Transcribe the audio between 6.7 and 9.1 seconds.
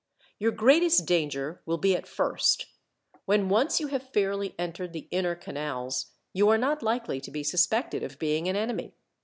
likely to be suspected of being an enemy.